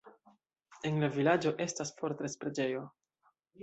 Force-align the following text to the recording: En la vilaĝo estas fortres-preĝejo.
En 0.89 0.97
la 1.03 1.11
vilaĝo 1.19 1.53
estas 1.69 1.95
fortres-preĝejo. 2.01 2.87